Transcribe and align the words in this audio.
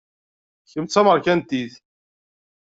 Kemm 0.71 0.85
d 0.87 0.89
tameṛkantit. 0.89 1.73